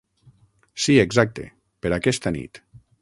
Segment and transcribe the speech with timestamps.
[0.85, 1.45] Si exacte,
[1.85, 2.63] per aquesta nit.